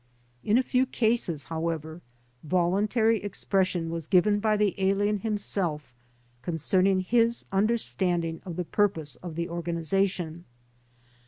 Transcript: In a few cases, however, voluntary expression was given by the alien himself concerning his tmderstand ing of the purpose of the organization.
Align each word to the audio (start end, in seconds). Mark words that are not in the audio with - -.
In 0.43 0.57
a 0.57 0.63
few 0.63 0.87
cases, 0.87 1.43
however, 1.43 2.01
voluntary 2.43 3.21
expression 3.21 3.91
was 3.91 4.07
given 4.07 4.39
by 4.39 4.57
the 4.57 4.73
alien 4.79 5.19
himself 5.19 5.93
concerning 6.41 7.01
his 7.01 7.45
tmderstand 7.53 8.23
ing 8.25 8.41
of 8.43 8.55
the 8.55 8.65
purpose 8.65 9.15
of 9.17 9.35
the 9.35 9.47
organization. 9.47 10.45